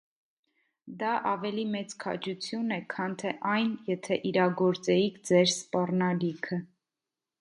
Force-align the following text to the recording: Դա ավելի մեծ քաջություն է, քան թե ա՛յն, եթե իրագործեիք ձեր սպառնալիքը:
Դա 1.01 1.09
ավելի 1.31 1.65
մեծ 1.75 1.93
քաջություն 2.03 2.73
է, 2.77 2.79
քան 2.95 3.13
թե 3.23 3.33
ա՛յն, 3.51 3.69
եթե 3.91 4.17
իրագործեիք 4.31 5.21
ձեր 5.31 5.47
սպառնալիքը: 5.53 6.61